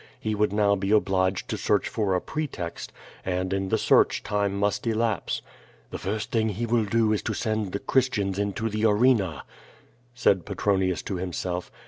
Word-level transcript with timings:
He 0.19 0.33
would 0.33 0.51
now 0.51 0.75
be 0.75 0.89
obliged 0.89 1.47
to 1.49 1.59
search 1.59 1.87
for 1.87 2.15
a 2.15 2.21
pretext, 2.21 2.91
and 3.23 3.53
in 3.53 3.69
the 3.69 3.77
search 3.77 4.23
time 4.23 4.57
must 4.57 4.87
elapse. 4.87 5.43
"The 5.91 5.99
first 5.99 6.31
thing 6.31 6.49
he 6.49 6.65
will 6.65 6.85
do 6.85 7.13
is 7.13 7.21
to 7.21 7.35
send 7.35 7.71
the 7.71 7.77
Christians 7.77 8.39
into 8.39 8.67
the 8.67 8.85
arena," 8.85 9.43
said 10.15 10.43
Petronius 10.43 11.03
to 11.03 11.17
himself. 11.17 11.69